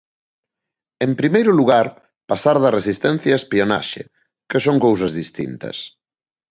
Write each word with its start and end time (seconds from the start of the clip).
En 1.05 1.11
primeiro 1.19 1.51
lugar, 1.59 1.87
pasar 2.29 2.57
da 2.63 2.73
resistencia 2.79 3.35
á 3.35 3.39
espionaxe, 3.41 4.01
que 4.49 4.59
son 4.65 4.77
cousas 4.85 5.11
distintas. 5.21 5.77